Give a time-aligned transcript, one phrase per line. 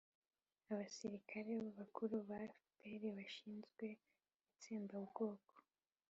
[0.71, 3.83] abasirikari bakuru ba fpr bashinjwa
[4.53, 5.53] itsembabwoko